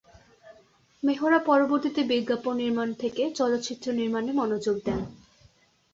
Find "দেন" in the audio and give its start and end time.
4.85-4.99